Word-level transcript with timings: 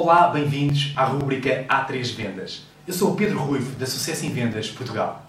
Olá, 0.00 0.28
bem-vindos 0.28 0.92
à 0.94 1.02
rúbrica 1.06 1.66
A3 1.68 2.14
Vendas. 2.14 2.62
Eu 2.86 2.94
sou 2.94 3.10
o 3.10 3.16
Pedro 3.16 3.40
Ruivo, 3.40 3.74
da 3.80 3.84
Sucesso 3.84 4.24
em 4.24 4.32
Vendas 4.32 4.70
Portugal. 4.70 5.26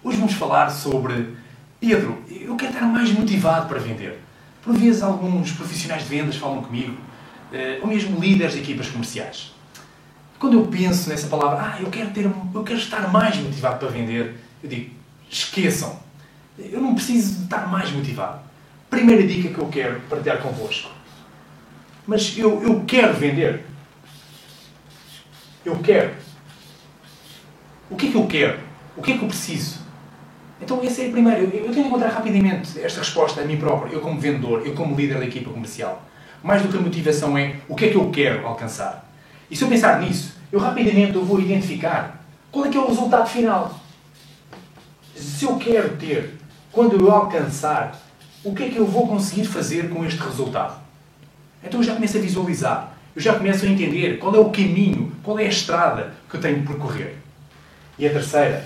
Hoje 0.00 0.16
vamos 0.16 0.34
falar 0.34 0.70
sobre 0.70 1.34
Pedro, 1.80 2.22
eu 2.30 2.54
quero 2.54 2.72
estar 2.72 2.86
mais 2.86 3.10
motivado 3.10 3.66
para 3.66 3.80
vender. 3.80 4.20
Por 4.62 4.76
vezes, 4.76 5.02
alguns 5.02 5.50
profissionais 5.50 6.04
de 6.04 6.08
vendas 6.08 6.36
falam 6.36 6.62
comigo, 6.62 6.96
eh, 7.52 7.80
ou 7.82 7.88
mesmo 7.88 8.20
líderes 8.20 8.52
de 8.52 8.60
equipas 8.60 8.88
comerciais. 8.88 9.52
Quando 10.38 10.56
eu 10.56 10.66
penso 10.68 11.08
nessa 11.08 11.26
palavra, 11.26 11.60
ah, 11.60 11.82
eu 11.82 11.90
quero, 11.90 12.10
ter, 12.10 12.26
eu 12.26 12.62
quero 12.62 12.78
estar 12.78 13.10
mais 13.10 13.36
motivado 13.38 13.80
para 13.80 13.88
vender, 13.88 14.36
eu 14.62 14.70
digo, 14.70 14.90
esqueçam. 15.28 15.98
Eu 16.56 16.80
não 16.80 16.94
preciso 16.94 17.42
estar 17.42 17.66
mais 17.66 17.90
motivado. 17.90 18.38
Primeira 18.88 19.26
dica 19.26 19.48
que 19.48 19.58
eu 19.58 19.66
quero 19.66 19.98
partilhar 20.02 20.38
convosco. 20.38 20.92
Mas 22.06 22.38
eu, 22.38 22.62
eu 22.62 22.84
quero 22.86 23.12
vender. 23.12 23.74
Eu 25.66 25.76
quero. 25.80 26.14
O 27.90 27.96
que 27.96 28.06
é 28.06 28.10
que 28.12 28.16
eu 28.16 28.26
quero? 28.28 28.60
O 28.96 29.02
que 29.02 29.12
é 29.12 29.18
que 29.18 29.24
eu 29.24 29.28
preciso? 29.28 29.80
Então, 30.62 30.82
esse 30.84 31.04
é 31.04 31.08
o 31.08 31.10
primeiro. 31.10 31.42
Eu, 31.42 31.50
tenho 31.50 31.72
de 31.72 31.80
encontrar 31.80 32.08
rapidamente 32.08 32.80
esta 32.80 33.00
resposta 33.00 33.40
a 33.40 33.44
mim 33.44 33.56
próprio, 33.56 33.92
eu 33.92 34.00
como 34.00 34.20
vendedor, 34.20 34.64
eu 34.64 34.74
como 34.74 34.94
líder 34.94 35.18
da 35.18 35.24
equipa 35.24 35.50
comercial. 35.50 36.02
Mais 36.40 36.62
do 36.62 36.68
que 36.68 36.76
a 36.76 36.80
motivação 36.80 37.36
é 37.36 37.56
o 37.68 37.74
que 37.74 37.86
é 37.86 37.90
que 37.90 37.96
eu 37.96 38.08
quero 38.10 38.46
alcançar. 38.46 39.10
E 39.50 39.56
se 39.56 39.64
eu 39.64 39.68
pensar 39.68 40.00
nisso, 40.00 40.36
eu 40.52 40.60
rapidamente 40.60 41.16
eu 41.16 41.24
vou 41.24 41.40
identificar 41.40 42.24
qual 42.52 42.66
é 42.66 42.68
que 42.68 42.76
é 42.76 42.80
o 42.80 42.86
resultado 42.86 43.28
final. 43.28 43.80
Se 45.16 45.44
eu 45.44 45.56
quero 45.56 45.96
ter, 45.96 46.34
quando 46.70 46.96
eu 46.96 47.10
alcançar, 47.10 48.00
o 48.44 48.54
que 48.54 48.62
é 48.62 48.68
que 48.68 48.76
eu 48.76 48.86
vou 48.86 49.08
conseguir 49.08 49.46
fazer 49.46 49.90
com 49.90 50.04
este 50.04 50.20
resultado? 50.22 50.80
Então 51.62 51.80
eu 51.80 51.84
já 51.84 51.94
começo 51.94 52.16
a 52.16 52.20
visualizar, 52.20 52.95
eu 53.16 53.22
já 53.22 53.34
começo 53.34 53.64
a 53.64 53.68
entender 53.68 54.18
qual 54.18 54.34
é 54.34 54.38
o 54.38 54.50
caminho, 54.50 55.10
qual 55.22 55.38
é 55.38 55.46
a 55.46 55.48
estrada 55.48 56.12
que 56.28 56.36
eu 56.36 56.40
tenho 56.40 56.60
de 56.60 56.66
percorrer. 56.66 57.16
E 57.98 58.06
a 58.06 58.10
terceira 58.10 58.62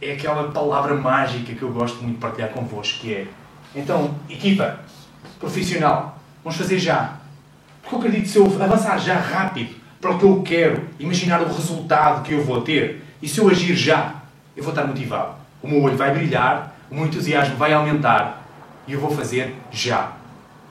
é 0.00 0.12
aquela 0.12 0.52
palavra 0.52 0.94
mágica 0.94 1.52
que 1.52 1.62
eu 1.62 1.72
gosto 1.72 2.00
muito 2.00 2.14
de 2.14 2.20
partilhar 2.20 2.50
convosco, 2.50 3.00
que 3.00 3.12
é 3.12 3.26
então, 3.74 4.14
equipa, 4.30 4.78
profissional, 5.40 6.16
vamos 6.44 6.56
fazer 6.56 6.78
já. 6.78 7.16
Porque 7.82 7.96
eu 7.96 7.98
acredito 7.98 8.28
se 8.28 8.38
eu 8.38 8.62
avançar 8.62 8.98
já 8.98 9.16
rápido 9.16 9.74
para 10.00 10.12
o 10.12 10.18
que 10.18 10.24
eu 10.24 10.42
quero, 10.42 10.88
imaginar 11.00 11.42
o 11.42 11.46
resultado 11.46 12.22
que 12.22 12.34
eu 12.34 12.44
vou 12.44 12.62
ter, 12.62 13.02
e 13.20 13.28
se 13.28 13.40
eu 13.40 13.50
agir 13.50 13.74
já, 13.74 14.14
eu 14.56 14.62
vou 14.62 14.72
estar 14.72 14.86
motivado. 14.86 15.34
O 15.60 15.66
meu 15.66 15.82
olho 15.82 15.96
vai 15.96 16.12
brilhar, 16.14 16.76
o 16.88 16.94
meu 16.94 17.06
entusiasmo 17.06 17.56
vai 17.56 17.72
aumentar 17.72 18.46
e 18.86 18.92
eu 18.92 19.00
vou 19.00 19.10
fazer 19.10 19.56
já. 19.72 20.12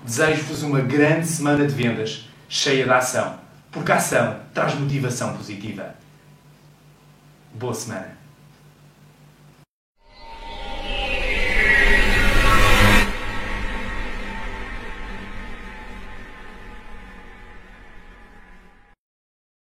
Desejo-vos 0.05 0.61
uma 0.61 0.81
grande 0.81 1.25
semana 1.25 1.65
de 1.65 1.73
vendas 1.73 2.29
cheia 2.47 2.83
de 2.85 2.91
ação, 2.91 3.39
porque 3.71 3.91
a 3.91 3.95
ação 3.95 4.39
traz 4.53 4.75
motivação 4.75 5.35
positiva. 5.35 5.95
Boa 7.55 7.73
semana! 7.73 8.24